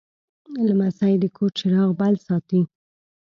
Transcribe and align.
لمسی 0.67 1.13
د 1.21 1.25
کور 1.35 1.51
چراغ 1.59 1.89
بل 1.99 2.13
ساتي. 2.25 2.61